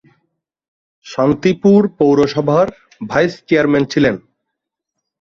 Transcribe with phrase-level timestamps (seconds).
[1.05, 2.67] শান্তিপুর পৌরসভার
[3.09, 4.15] vice chairman ছিলেন।